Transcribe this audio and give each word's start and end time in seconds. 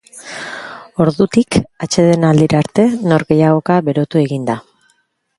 Ordutik 1.03 1.57
atsedenaldira 1.87 2.61
arte, 2.65 2.85
norgehiagoka 3.11 3.77
berotu 3.91 4.23
egin 4.23 4.49
da. 4.49 4.57